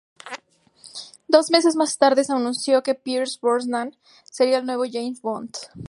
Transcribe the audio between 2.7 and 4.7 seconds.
que Pierce Brosnan sería el